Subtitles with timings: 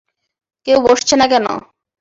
[0.67, 1.45] কেউ বসছে না কেন?